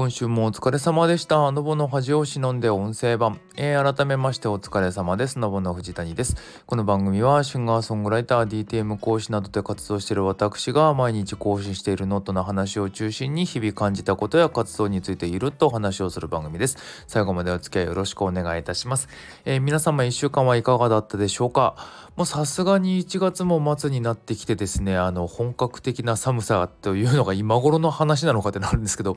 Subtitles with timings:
[0.00, 1.52] 今週もお疲れ様でした。
[1.52, 3.38] のぼの恥を忍んで音声版。
[3.58, 5.38] えー、改めましてお疲れ様です。
[5.38, 6.36] のぼの藤谷です。
[6.64, 16.78] この番組はシンガーソングライター、DTM 講師などで活動している私が毎日更新しているノートの話を中心に日々感じたことや活動についていると話をする番組です。
[17.06, 19.06] 最後までお付き合いよろしくお願いいたします。
[19.44, 21.76] えー、皆様1週間はいかがだったでしょうか？
[22.16, 29.16] もうさすがに1月も末になってきてですね、あの本格的な寒さというのが今頃の話なのかってなるんですけど、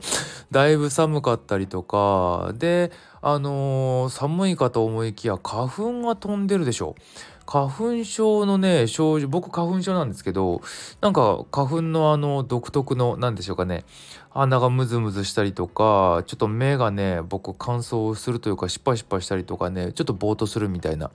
[0.50, 2.92] だいいぶ寒かったりとかで
[3.22, 6.94] あのー、寒いかと思いきや花粉が飛んでるでしょ
[7.46, 10.62] 花粉症のね症状僕花粉症なんですけど
[11.00, 13.84] なんか花粉のあの独特の何でしょうかね。
[14.30, 21.10] 鼻がムズムズしたりとかちょっと目がね僕乾燥するというか失敗失敗したりとかねちょっとぼーっとするみたいな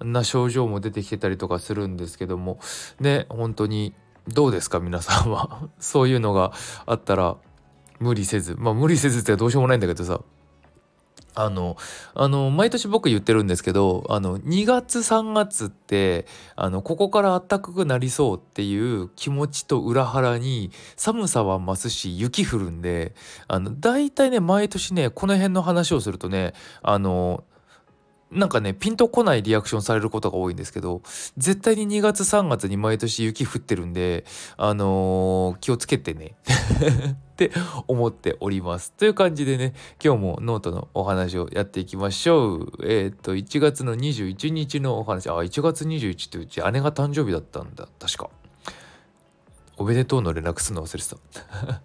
[0.00, 2.60] な症状も出てきてたりとかするんですけども。
[3.00, 3.94] ね本当に
[4.28, 4.80] どうですか？
[4.80, 5.68] 皆さんは。
[5.80, 6.52] そういうのが
[6.86, 7.36] あったら。
[8.00, 8.56] 無理せず。
[8.58, 10.20] まあ無理せずってどうしようもないんだけどさ。
[11.34, 11.76] あの
[12.14, 23.14] あの毎年僕言ってるんですけどあの2月3月ってあのここから暖かくなりそうっていう気持ちと裏腹に寒さは増すし雪降るんで
[23.48, 27.44] あの大体ね毎年ねこの辺の話をするとねあの
[28.30, 31.02] なんかねピンとこないリアクションされることが多いんですけど
[31.36, 34.24] 絶対に2月3月に毎年雪降ってるんで
[34.56, 36.36] あのー、気をつけてね。
[37.30, 37.52] って
[37.88, 38.92] 思っております。
[38.92, 39.72] という感じでね
[40.04, 42.72] 今日もノートのお話をやっていきましょう。
[42.82, 45.30] えっ、と1月の21日のお話。
[45.30, 47.88] あ1月21ってうち姉が誕生日だったんだ。
[47.98, 48.28] 確か。
[49.78, 51.08] おめでとうの連絡するの忘れて
[51.72, 51.80] た。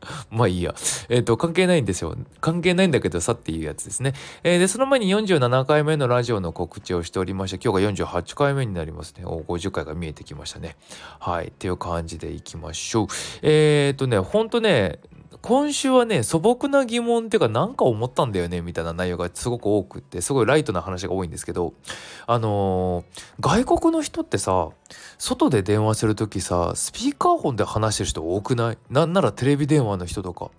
[0.30, 0.74] まあいいや。
[1.08, 2.16] えっ、ー、と、関係ないんですよ。
[2.40, 4.14] 関係ないんだけどさっていうやつですね。
[4.42, 9.24] えー、で、その前に47回目のラジオの告知をしておりまして、今日が48回目になりますね。
[9.24, 10.76] お、50回が見えてきましたね。
[11.18, 11.48] はい。
[11.48, 13.06] っていう感じでいきましょう。
[13.42, 14.98] えっ、ー、とね、ほんとね、
[15.40, 21.74] 今週はね素朴な疑問っていうか何か思ったんだよねみたいな内容がすごく多くってすごいライトな話が多いんですけど
[22.26, 24.68] あのー、外国の人ってさ
[25.16, 28.78] 外で電話する時さスピーカーフォンで話してる人多くない？
[28.90, 30.50] なんならテレビ電話の人とか。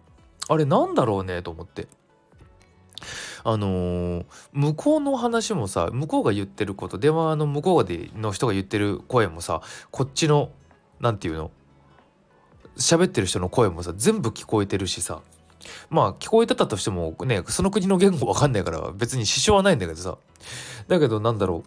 [0.48, 1.88] あれなんだろうねと思って。
[3.44, 10.50] あのー、向こうの話もさ向こうが言ってること電話の向こうでの人が言ってる声もさこっちの
[11.00, 11.52] 何て言うの？
[12.80, 15.22] 喋ってる人の声もさ全部聞こえてるしさ。
[15.90, 20.18] まあ聞こえてたとしてもねその国の言語わかんないから別に支障はないんだけどさ。
[20.88, 21.64] だけどなんだろ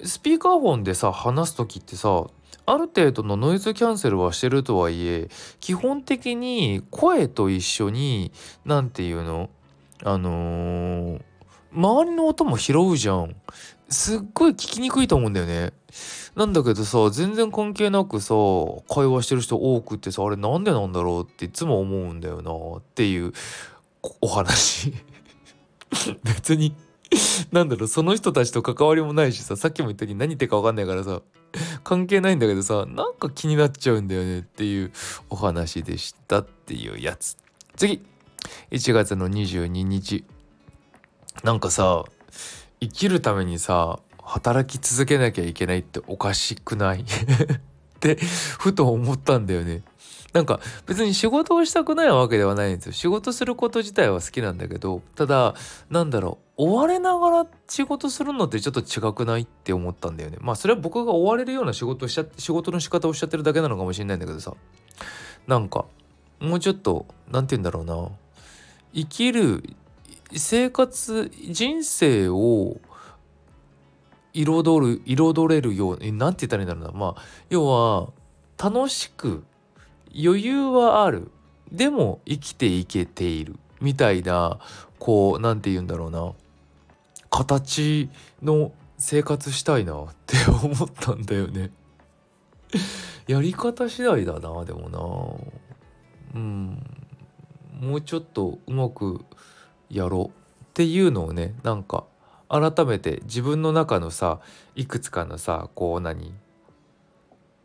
[0.00, 0.06] う。
[0.06, 2.24] スピーカーフォンでさ話す時ってさ
[2.64, 5.28] ある程度のノイズキャンセルはしてるとはいえ
[5.60, 8.32] 基本的に声と一緒に
[8.64, 9.50] 何て言うの？
[10.04, 11.20] あのー、
[11.72, 13.34] 周りの音も拾うじゃん。
[13.88, 15.72] すっごい聞きにくいと思うんだよね。
[16.34, 18.34] なんだけどさ全然関係なくさ
[18.88, 23.32] 会話してる人多くってさあれなんでなんだろうっていつも思うんだよなっていう
[24.20, 24.94] お話。
[26.24, 26.74] 別に
[27.50, 31.20] なんだろうその人たちと関わりもないしささっきも言ったように何言ってか分かんないからさ
[31.84, 34.92] 関係ないんだけどさなんか気になっちゃうんだよねっていう
[35.28, 37.36] お話でしたっていうやつ。
[37.76, 38.02] 次。
[38.70, 40.24] 1月の22日。
[41.44, 42.04] なんかさ
[42.80, 47.00] 生きるためにさ働き続けなきゃいけないっておかしくない？
[47.04, 47.04] っ
[48.00, 48.16] て
[48.58, 49.82] ふと思ったんだよね。
[50.32, 52.92] なんか別に仕事をしたくないわけではないんですよ。
[52.92, 55.54] 仕事すること自体は好きなんだけど、ただ、
[55.90, 60.38] なんだろう、追われながら仕事するのってちょっと違くないって思ったんだよね。
[60.40, 64.54] まあそれは僕が追われるような仕事をしちゃ仕事の仕方をしちゃってるだけなのかもしれないんだけどさ。
[65.46, 65.84] なんか、
[66.40, 68.08] もうちょっと、何て言うんだろうな。
[68.94, 69.62] 生きる
[70.34, 72.78] 生活、人生を
[74.34, 76.98] 彩る彩れるように何て言ったらいいんだろうな。
[76.98, 78.10] まあ要は
[78.62, 79.44] 楽しく
[80.14, 81.30] 余裕はある。
[81.70, 83.56] でも生きていけている。
[83.80, 84.60] みたいな
[84.98, 86.32] こう何て言うんだろうな。
[87.30, 88.10] 形
[88.42, 91.70] の生活したいなって思ったんだよね。
[93.26, 94.88] やり方次第だなでも
[96.34, 96.38] な。
[96.38, 96.82] うん。
[97.80, 99.24] もうちょっとうまく
[99.90, 100.42] やろう。
[100.72, 102.04] っていうのをねなんか
[102.52, 104.40] 改めて自分の中のさ
[104.76, 106.34] いくつかのさこう何？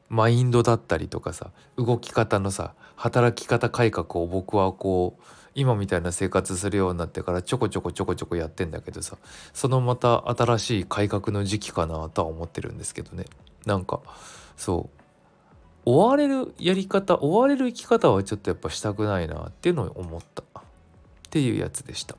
[0.07, 5.24] マインドだったりとかさ動き方のさ働き方改革を僕はこう
[5.54, 9.18] 今みたいな生活するようになってからちょこちょこちょこちょこやってんだけどさ
[9.54, 13.25] そのまた新しい改革の時期かなとは思ってるんですけどね。
[13.66, 14.00] なんか
[14.56, 14.98] そう。
[15.84, 20.44] 追われるやり方追われる生き方はちょっとやっぱしたくないなっていうのを思った。
[20.44, 22.16] っていうやつでした。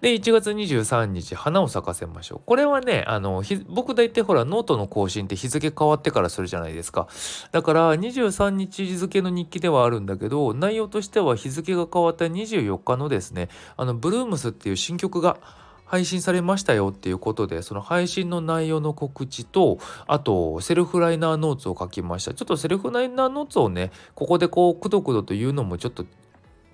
[0.00, 2.40] で1月23日花を咲かせましょう。
[2.44, 7.08] これはねあの僕大体ほらノートの更新って日付変わってからするじゃないですか。
[7.52, 15.38] だから23日付の日記ではあるんだけど内容としては日付が変わった24日のですねあのブルームスっていう新曲が
[15.86, 22.34] 配信されましたよっていうことでその配信の内容の告知とあとセルフライナーノーツを書きました。
[22.34, 26.04] ちょっとセルフライナーノーツをねここでこうくどくどと言うのもちょっと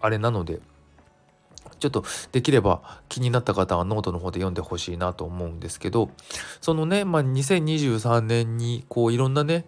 [0.01, 0.61] あれなので
[1.83, 6.11] ちょっとできれば気になった方はノートの方で読んでほしいなと思うんですけど
[6.61, 9.65] そのね、まあ、2023年にこういろんなね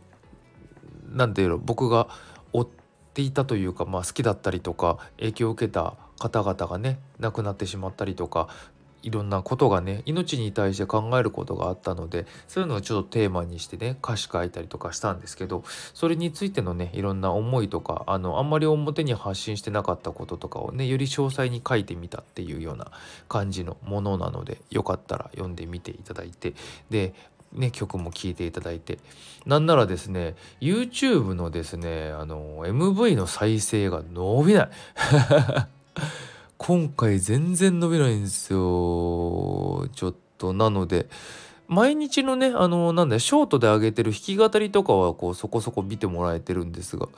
[1.11, 2.07] 何て言うの僕が
[2.53, 2.69] 追っ
[3.15, 8.49] ていたというか、まあ、好きだったりとか影響を受けた方々がね亡くなってしまったりとか
[9.05, 15.63] いろんなことがね命に対して考えることがあったのでそういうのをちょっとテーマにしてね歌詞書いたりとかしたんですけど
[15.93, 22.91] それについてのねいろんな思いとかあのあんまり表に発信してなかったこととかをねより詳細に書いてみたっていうような
[23.29, 26.55] 感じのものなのでよかったら読んでみていただいて
[26.89, 27.13] で
[27.53, 28.99] ね、曲も聴いていただいて。
[29.47, 34.71] なんならですね YouTube のですねあの MV の再生が伸びない。
[36.67, 39.87] 今回全然伸びないんですよ。
[39.93, 41.11] ちょっとなので
[41.69, 47.09] 毎日のねあのなんだショートで上げてる弾き語りとかはこうそこそこ見てもらえてるんですが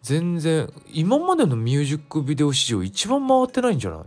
[0.00, 4.06] 全然今までのミュージックビデオ史上一番回ってないんじゃな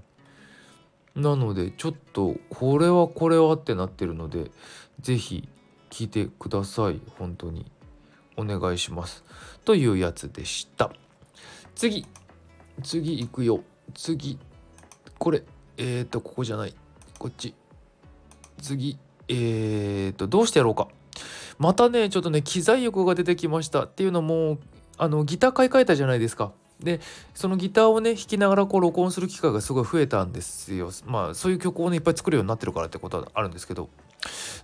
[1.16, 1.19] い？
[1.22, 4.50] なのでちょっとこれはこれはってなってるので
[5.00, 5.48] 是非
[5.92, 7.00] 聴いてください。
[7.19, 7.72] 本当に。
[8.36, 9.24] お願いします。
[9.63, 10.92] というやつでした。
[11.75, 12.07] 次。
[12.81, 13.62] 次行くよ。
[13.94, 14.39] 次。
[15.22, 15.44] これ
[15.78, 16.74] えっ、ー、とここじゃない。
[17.20, 17.54] こっち。
[18.60, 18.98] 次。
[19.28, 20.88] えっ、ー、とどうしてやろうか。
[21.60, 23.84] またねちょっとね機材欲が出てきました。
[23.84, 24.58] っていうのも
[24.98, 26.54] あのギター買い替えたじゃないですか。
[26.80, 27.02] で
[27.36, 30.90] そのギターをね弾きながらこう録音する機会がすごい増えたんですよ。
[31.06, 33.90] まあそういう曲をねいっぱい作るようになってるからってことはあるんですけど。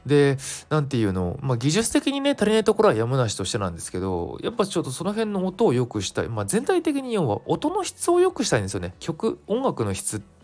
[0.08, 0.38] で
[0.70, 8.96] 何て言うの、まあ、技術的にね足りないところはやむなしとしてなんですけどやっぱちょっとその辺の音を良くしたい、まあ、全体的に要は音の質を良くしたいんですよね。
[9.00, 10.37] 曲音楽の質って。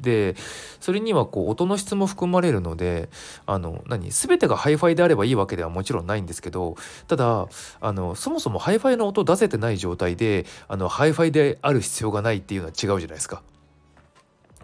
[0.00, 0.36] で
[0.80, 3.08] それにはこう音の質も含まれるので
[3.44, 6.76] あの何全てがハイファイであればいいわけではもちろんないんですけど
[7.08, 7.48] ただ
[7.80, 13.42] あのそもそもハイファイの音出せてない状態であのハイファイである必要がないっていうのは違うじゃないですか。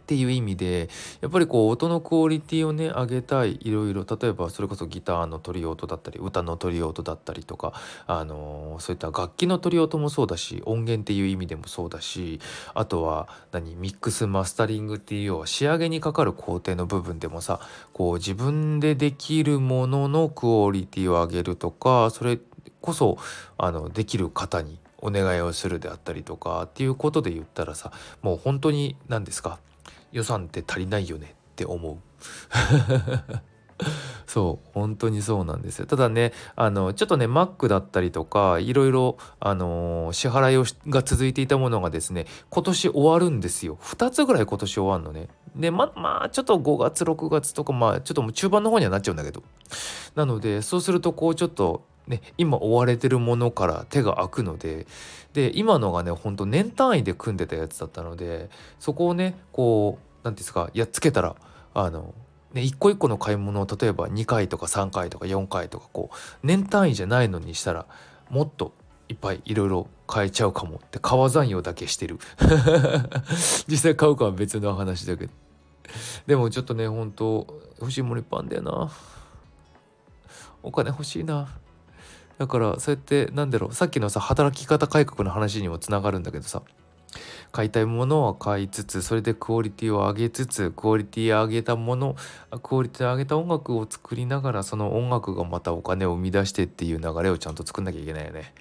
[0.03, 0.89] っていう意味で
[1.21, 7.73] やっぱりこう音のクオリティをね上げたいいろいろ例えばそれこそギターの取り音だったり歌の取り音だったりとか、
[8.07, 12.41] あのー、そういった楽器の取り音もそうだし音源っていう意味でもそうだし
[12.75, 17.61] あとは何ミックスマスタリングっていうような仕上げにかかる工程の部分でもさ
[17.93, 22.39] こう自分でできるもののクオリティを上げるとかそれ
[22.81, 23.19] こそ
[23.57, 29.59] あのできる方にお願いをするであったりとかっていうことで言ったらさもう本当に何ですか
[30.13, 31.97] 予算って足りないよねって思う。
[34.27, 35.87] そう本当にそうなんですよ。
[35.87, 43.79] ただねあのちょっとね Mac だったりとかいろいろあの支払いをが続いていたものがですね今年終わるんですよ。
[43.83, 45.29] 2つぐらい今年終わるのね。
[45.57, 49.43] でままあちょっと5月6月とかまあちょっともう中盤の方にはなっちゃうんだけど。
[50.15, 54.89] なのでそうするとこうちょっとね、今追われてるものから手が空くので
[55.35, 58.51] で今のがねほんと年単位で組んでたやつだったので
[58.81, 61.37] そこをねこう何ていうんですかやっつけたら
[61.75, 62.15] あの、
[62.55, 67.87] ね、一個一個の買い物を例えば2回とか3回とか4回とかこう年単位じゃないのにしたら
[68.29, 68.73] もっと
[69.09, 72.19] いっぱいいろいろ買えちゃうかもって革残用だけしてる。
[73.67, 75.33] 実際買うかは別の話だけど。
[76.27, 77.47] でもちょっとね本当
[77.81, 78.91] 欲しいものいっぱいあんだよな。
[80.63, 81.49] お金欲しいな。
[82.39, 86.63] だからそうやってなんだろうさっきのさ働き方改革の話にもつながるんだけどさ。
[87.53, 92.17] 買いたいものは買いつつそれでクオリティを上げつつクオリティを上げたもの
[92.63, 98.55] クオリティを上げた音楽を作りながらその音楽がまたお金を生み出してっていう流れをちゃんと作んなきゃいけないよね。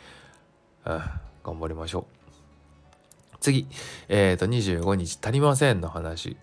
[0.86, 1.02] うん、
[1.44, 2.06] 頑張りましょ
[3.34, 3.38] う。
[3.40, 3.66] 次、
[4.10, 6.36] えっ、ー、と25日足りませんの話。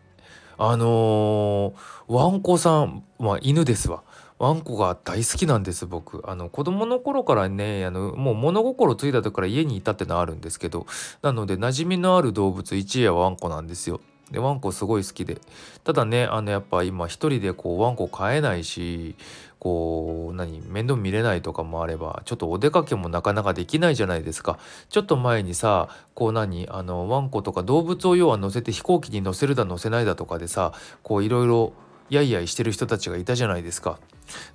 [0.57, 4.03] あのー、ワンコさん、まあ犬ですわ。
[4.39, 6.23] ワンコが大好きなんです僕。
[6.29, 10.87] あの子供の頃からねあのもう物心ついた時から家にいたってのはあるんですけど
[11.23, 14.01] なので馴染みのある動物1位はワンコなんですよ。
[14.31, 15.41] でワンコすごい好きで。
[15.85, 19.17] ただねあのやっぱ今一人でこうワンコ飼えないし
[19.59, 24.59] こう何面倒見れないとかもあればちょっとお出かけもなかなかできないじゃないですか。
[24.89, 31.73] ちょっと前にさこう何あのワンコとか動物を要は乗せて飛行機に乗せるだ乗せないだとかでさこういろいろ
[32.11, 33.99] やいやいしてる人たちがいたじゃないですか。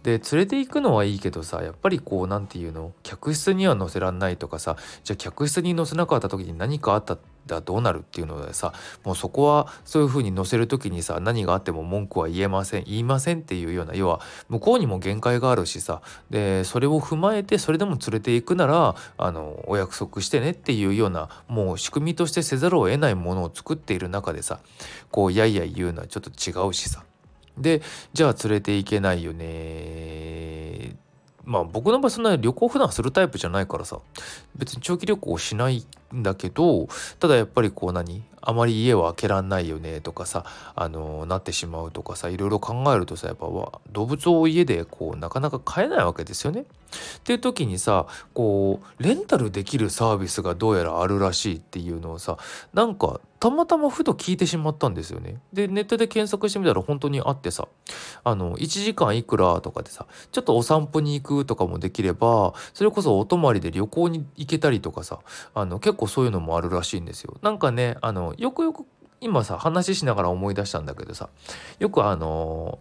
[0.04, 2.94] で連れて行くのはいいけどさやっぱりこう何て言うの？
[3.02, 7.18] 客室には乗せらんないとかさじゃあ客室に乗せなかった時に何かあった
[7.48, 8.72] らどうなるっていうのでさ
[9.04, 24.60] もうそこはそういう風に乗せる時にさ何があっても文句は言えません言いませんっていうような要は向こうにも限界があるしさでそれを踏まえてそれでも連れて行くならあのお約束してねっていうようなもう仕組みとしてせざるを得ないものを作っている中でさ
[25.10, 27.04] こうやいや言うのはちょっと違うしさ
[27.58, 27.82] で
[28.14, 30.96] じゃあ連れて行けないよね
[31.46, 34.00] まあ僕の場合そんな旅行普段するタイプじゃないからさ
[34.56, 36.88] 別に長期旅行しないんだけど
[37.20, 40.46] ただやっぱりこう何あまり家は開けらんないよねとかさ
[40.76, 43.48] あのなってしまうとかさいろいろ考えるとさやっぱ
[43.92, 46.66] 動物を家でこうなかなか飼えないわけですよね。
[47.18, 52.38] っていう時にさこうレンタルできるサービスがどうやらあるらしいっていうのをさ
[52.74, 55.38] なんかたまたまふと聞いてしまったんですよね。
[55.52, 57.68] でネットで検索してみたら本当にあってさ
[58.24, 65.20] あの1時間いくらとかでさちょっとお散歩に行くとかもできればそれこそお泊まりで旅行に行けたりとかさ
[65.54, 67.36] あの結構そういうのもあるらしいんですよ。
[67.42, 68.86] なんかねあのよくよく
[69.20, 71.30] 今さ話しながら思い出したんだけどさ
[71.80, 72.80] よくあの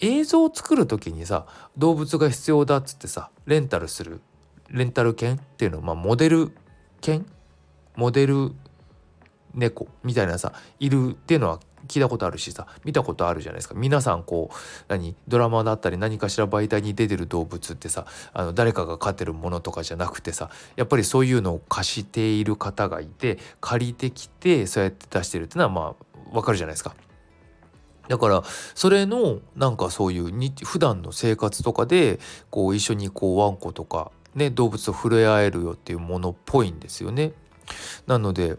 [0.00, 4.20] 映像を作る時にさ動物が必要だっつってさレンタルする
[4.70, 6.52] レンタル犬っていうのまあモデル
[7.00, 7.24] 犬？
[7.94, 8.52] モデル
[9.54, 14.54] 猫みたいなさいるっていうのは聞いたことあるしさ見たことあるじゃないですか皆さんこう
[14.88, 25.94] 何ドラマだったり何かしら媒体に出てる動物ってさあの誰かが飼ってるものとかじゃなくてさやっぱりそういうのを貸している方がいて借りてきてそうやって出してるっていうのはま
[26.32, 26.94] あわかるじゃないですか。
[28.08, 28.42] だから
[28.74, 32.20] それのなんかそういうに普段の生活とかで
[32.50, 37.32] こう一緒にこうワンコとかね動物と触れ合えるよっていうものっぽいんですよね。
[38.06, 38.58] なので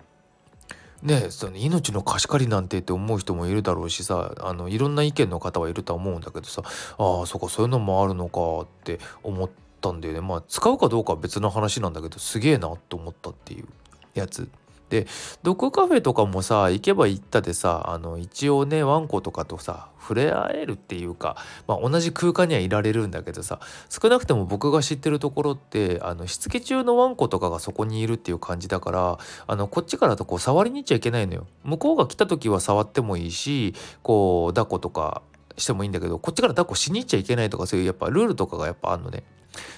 [1.01, 6.63] ねその命の貸し借りなんてって思う人もいるだろうしさあのいろんな意見の方はいるとは思うんだけどさ
[6.97, 9.49] ああそっかそういうのもあるのかって思っ
[9.79, 13.67] たんだよねまあ使うかどうかは別の話なんだけどすげえなと思ったっていう
[14.15, 14.49] やつ
[14.89, 15.05] で
[15.43, 21.35] ドッグカフェとかもさ行けば行ったでさあの一応ねワンコとかとさ触れ合えるっていうか、
[21.67, 29.17] まあ、同じ空間にはいられるんだけどさ少なくとも僕が知ってるところってあのしつけ中のワンコとかがそこにいるっていう感じだから
[29.47, 31.47] あのこっちからとこう触りに行っちゃいけないのよ。
[31.63, 35.21] 向こうが来た時は触ってもいいしこう抱っことか
[35.57, 39.23] してもいいんだけどこっちから抱っこしに行っちゃいけないとかそういうやっぱルールとかがやっぱあんのね。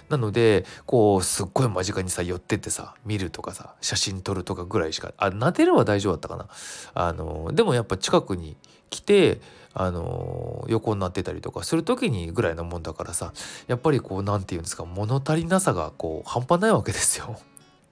[0.10, 6.50] なのでこうすっごい間近にさ寄ってってさ見るとかさ写真撮るとかぐらいしかあ撫でるは大丈夫だったかな
[6.94, 8.58] あのでもやっぱ近くに
[8.90, 9.40] 来て
[9.74, 13.34] あの横になってたりとかする時にぐらいなもんだからさ
[13.68, 17.40] やっぱりこう何て言うんですか物足りなさがこう半端ないわけですよ。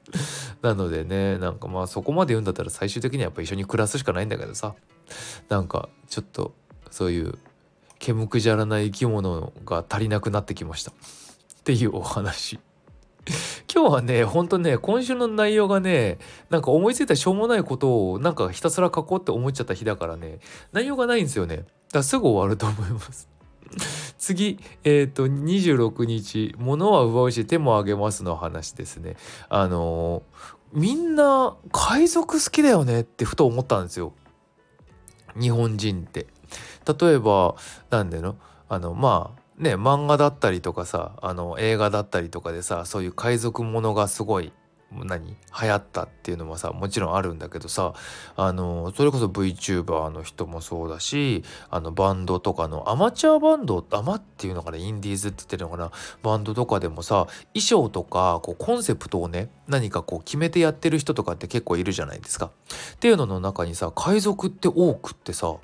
[0.61, 4.73] なのでねなんかまあそこまで言うんだったら最終的にはやっぱ一緒に暮らすしかないんだけどさ
[5.49, 6.53] なんかちょっと
[6.89, 7.37] そういう
[8.07, 10.91] 毛むくじゃらない生き物が足りなくなってきました。
[10.91, 10.95] っ
[11.63, 12.57] ていうお話。
[13.73, 16.17] 今日はね、ほんとね、今週の内容がね、
[16.49, 20.39] なんか思いついたしょうもないことをなんかひたすら書こうって思っちゃった日だからね、
[20.71, 21.57] 内容がないんですよね。
[21.57, 23.27] だからすぐ終わると思います。
[24.17, 29.17] 次、えっ、ー、と、26日、物は奪うし手もあげますの話ですね。
[29.49, 34.13] あのー、みんな海賊好きだよねってふと思ったんですよ。
[35.37, 36.27] 日本人って。
[36.87, 37.55] 例えば、
[37.89, 38.35] なんでの？
[38.69, 44.53] あの、まあ、ね漫画だったりとかさあの映画だったりとかでさそういう海賊ものがすごい
[44.91, 45.25] 何？
[45.29, 45.35] 流
[45.67, 47.93] 行ったっていうのもさもちろんあるんだけどさ
[48.35, 54.77] あのそれこそ VTuber の人もそうだしあのバンドとかのアマチュアバンドアマっていうのかな？
[54.77, 55.91] インディーズって言ってるのかな？
[56.23, 62.51] バンドとかでもさ衣装とかこうコンセプトをね何かこう決めてやってる人とかって結構いるじゃないですか。
[62.93, 65.55] っていうのの中にさ海賊って多くってさ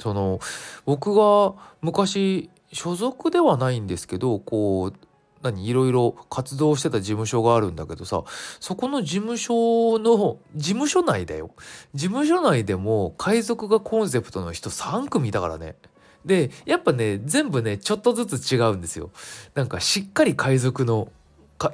[0.00, 0.40] その
[0.84, 4.94] 僕が昔所属ではないんですけどこう
[5.42, 8.22] 何いろいろ活動してた事務所があるんだけどさ
[8.60, 11.50] そこの事務所の事務所内だよ。
[11.94, 15.76] 事務所内でも海賊がコンセプトの人3組だからね。
[16.24, 19.10] でやっぱね全部ねちょっとずつ違うんですよ。
[19.54, 21.08] なんかしっかり海賊の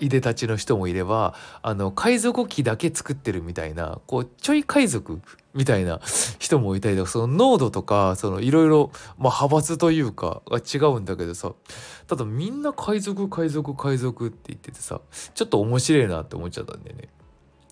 [0.01, 5.21] いでたちの人もいればあの海賊機だけ作ってるみたいなこうちょい海賊
[5.55, 6.01] みたいな
[6.39, 11.53] 人もいたりとかその濃度とかそのいろいろ派閥というかが違うんだけどさ
[12.07, 15.01] ただみんな海賊海賊海賊って言っててさ
[15.35, 17.09] ちょっと面白いなって思っちゃったんだよね。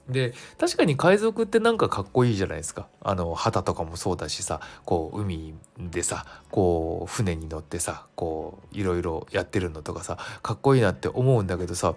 [0.09, 11.95] で確かに海賊ってなんかかっこいいじゃないですかあの旗とかもそうだしさこう海でさこう船に乗ってさこういろいろやってるのとかさかっこいいなって思うんだけどさ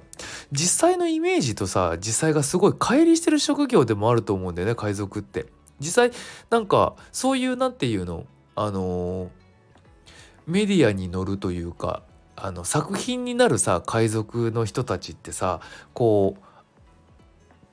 [0.52, 5.46] 実際のイメージとさ実際がすごい乖離してる職業でもあると思うんだよね海賊って。
[5.80, 9.30] 実際なんかそういうなんていうのあの
[10.48, 12.02] メディアに乗るというか
[12.36, 15.60] あの作品になるさ海賊の人たちってさ
[15.94, 16.47] こう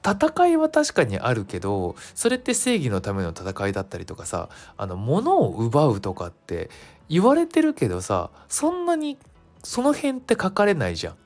[0.04, 6.68] 戦いは確かにあるけどそれって正義のための戦いだったりとかさあの物を奪うとかって
[7.08, 9.16] 言われてるけどさそんなに
[9.62, 11.16] その辺って書かれないじゃん。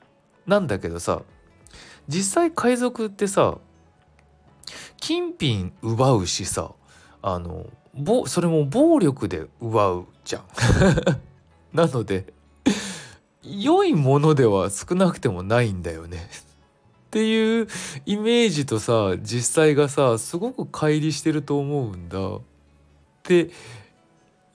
[0.47, 1.21] なんだけどさ
[2.07, 3.57] 実際海賊ってさ
[4.97, 6.71] 金品奪うしさ
[7.21, 7.67] あの
[8.27, 10.43] それも暴力で奪うじゃん。
[11.75, 12.33] なので
[13.43, 16.29] 良いものでは少なくてもないんだよね。
[17.09, 17.67] っていう
[18.05, 22.35] イメージとさ実際がさすごく乖離してると思うんだ。
[22.35, 22.41] っ
[23.23, 23.49] て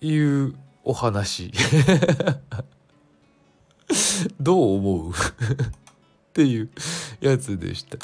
[0.01, 1.51] いうお話。
[4.41, 5.11] どう思う？
[5.11, 5.15] っ
[6.33, 6.71] ていう
[7.21, 7.99] やつでした。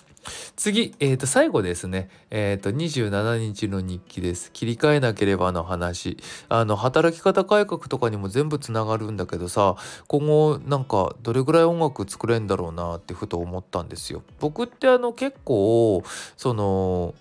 [0.56, 6.16] 次、えー、と最後ですね、えー、と27日の日記です切り替えなければの話
[6.49, 14.22] あの働き方改革とかにも全部つながるんだけどさ今後なんかどれぐらい音楽作れんだろうなってふと思ったんですよ。
[14.38, 16.02] 僕ってあの結構
[16.37, 17.14] その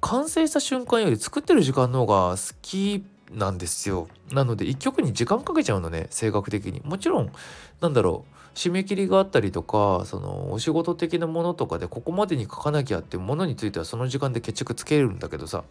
[0.00, 4.08] 完成した瞬間より作ってる時間の方が好きなんですよ。
[4.32, 6.80] なので一曲に時間かけちゃうのね性格的に。
[6.84, 7.32] もちろん
[7.80, 15.62] なんだろう締め切りがあったりとかそのお仕事的なものとかでここまでに書かなきゃっていうものについてはその時間で決着つけるんだけどさ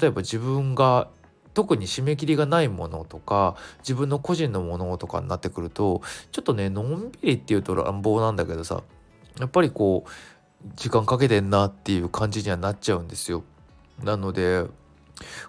[0.00, 1.08] 例えば自分が
[1.54, 8.84] 特に締め切りがないものとか自分の個人のものとかになってくるとちょっとねのんびりっていうと乱暴なんだけどさ
[9.40, 10.10] やっぱりこう
[10.76, 13.42] 時間かけてんなっていう感じにはなっちゃうんですよ。
[14.04, 14.66] なので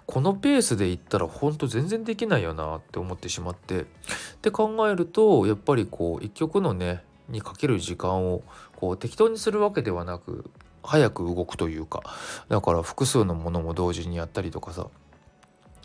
[0.06, 3.82] このペースでいったらほんと全然できないよなって思ってしまって。
[3.82, 3.84] っ
[4.42, 8.42] て考えるとやっぱりこう一曲のねにかける時間を
[8.76, 10.50] こう適当にするわけではなく
[10.82, 12.02] 早く動くというか。
[12.48, 14.88] だから複数のものも同時にやったりとかさ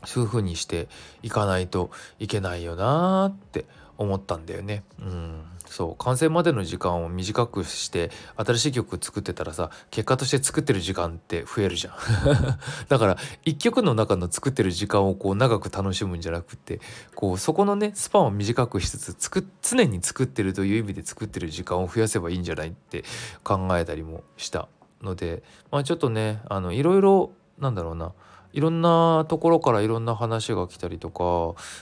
[0.06, 0.88] そういう風にして
[1.24, 3.65] いかないといけないよなって
[3.98, 4.84] 思ったんだよね。
[5.00, 5.44] うん。
[5.69, 11.93] そう完成までの時間を短くして新しい曲作ってたらさ結果として作ってる時間って増えるじゃん。
[12.88, 16.79] だから一曲の中の作ってる時間をこう長く楽しむんじゃなくって
[17.15, 23.03] こうそこのねスパンを短くしつつ常に作ってるという意味で作ってる時間を増やせばいいんじゃないって
[23.43, 24.67] 考えたりもした
[25.01, 28.13] のでまあちょっとねあのいろいろなんだろうな
[28.57, 31.12] いろんなところからいろんな話が来たりと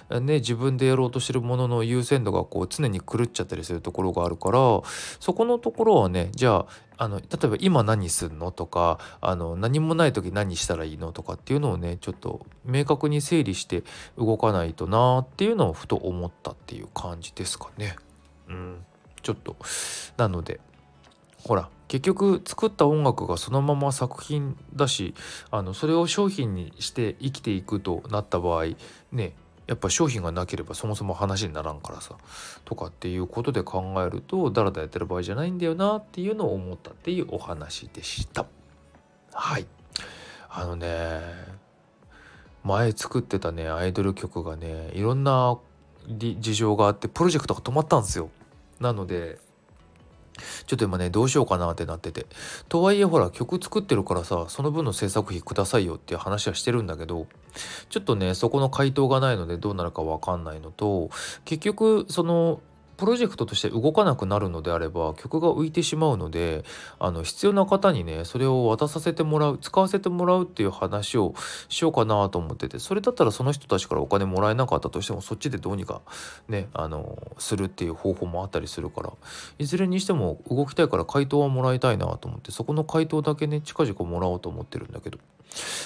[0.10, 4.60] か、ね、自分でやろうとしてるものの優先度がこう常に狂っちゃったりするところがあるから
[5.22, 13.84] そこのところはねじゃああの例えば今何すんのとかあの何もない時何したらいいのとかっていうのをねちょっと明確に整理して
[14.18, 17.96] 動かないとなっていうのをふと思ったっていう感じですかね。
[18.50, 18.86] うん、
[19.22, 19.56] ちょっと
[20.18, 20.60] なので
[21.46, 25.14] ほら結局作った音楽がそのまま作品だし
[25.52, 28.66] あのそれを商品にして生きていくとなった場合
[29.12, 29.34] ね
[29.68, 32.16] やっぱ商品がなければそもそも話にならんからさ
[32.66, 38.46] とかっていうことで考えるとだらだらやってる場合じゃないんだよなっていうのを思ったっていうお話でした。
[39.34, 39.66] はい。
[40.50, 41.20] あのね
[42.64, 45.58] 前作ってたねアイドル曲がねいろんな
[46.08, 48.30] 事情があってプロジェクトが止まったんですよ。
[48.80, 49.40] なので
[50.66, 52.26] ちょっと今ねどうしようかなってなってて。
[52.70, 57.28] とはいえほら曲作ってるからさその分の制作費くださいよっていう話はしてるんだけど
[57.90, 61.10] ちょっとねそこの回答がないのでどうなるかわかんないのと
[61.46, 62.60] 結局その
[62.98, 66.64] プロジェクトとして動かなくなるのであれば曲が浮いてしまうので
[67.00, 71.34] あの必要な方にねそれを渡させてもらう使わせてもらうっていう話を
[71.70, 76.02] しようかなと思っててそれだったらその人たちからお金もらえなかったとしてもそっちでどうにか
[76.48, 79.14] ねあのするっていう方法もあったりするから
[79.60, 85.20] いずれにしても動きたいから回答はもらいたいなと思ってそこの回答だけね近々もらおうと思ってるんだけど。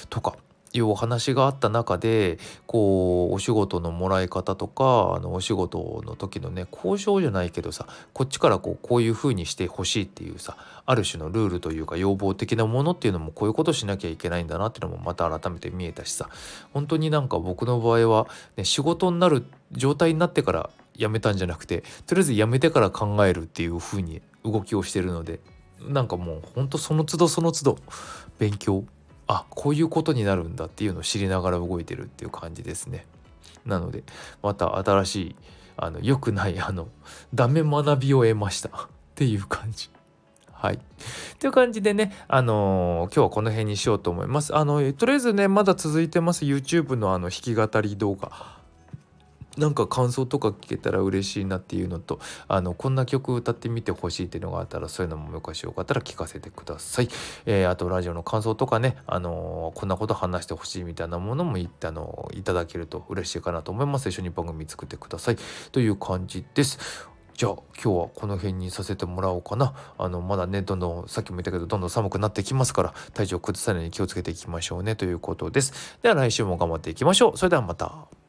[0.08, 0.36] とか
[0.72, 10.56] いうお話があった中でこうお仕事のもらい方とかあのお仕事の時のね交渉じゃないけどさこっちからこうこういう風にしてほしいっていうさ
[10.86, 16.28] ある種のルールというか要望的なものっていうのもこういうことしなきゃいけないんだなっていうのもまた改めて見えたしさ
[16.72, 25.40] 本当になんか僕の場合は、ね、仕事になる状態になってから辞めたんじゃなくてとりあえず辞めてから考えるっていう風に動きをしてるので
[25.80, 27.78] なんかもうほんとその都度その都度
[28.38, 28.84] 勉強
[29.32, 33.06] あこういうことになるんだっていうのを知りながら動いてるっていう感じですね。
[33.64, 34.02] なので
[34.42, 35.36] また新しい
[35.76, 36.88] あの良くないあの
[37.32, 38.72] ダメ学びを得ましたっ
[39.14, 39.88] ていう感じ。
[40.52, 40.80] はい。
[41.38, 44.54] という感じでね、あのー、今日はこの辺にしようと思います。
[44.54, 48.59] あの、とりあえずね、まだ続いてます YouTube のあの弾き語り動画。
[49.56, 57.08] なんか感想とか聞けたら嬉しいなっていうのとあのこんな曲歌ってみてほしいっていうのがあったらそういうのもよかしよかったら聞かせてください。
[57.46, 64.08] えー、あとラジオの感想とかね、あのー、こんなこと話してほしいみたいなものもい,、あのー、いただけると嬉しいかなと思います。
[64.08, 65.36] 一緒に番組作ってください
[65.72, 67.08] という感じです。
[67.34, 69.74] じゃあ今日はこの辺にさせてもらおうかな。
[69.96, 75.98] あのまだねどんどんさっきも言ったけどどんどん寒くなってきますから体調崩さないように気をつけていきましょうねということです。
[76.02, 77.38] では来週も頑張っていきましょう。
[77.38, 78.19] それではまた。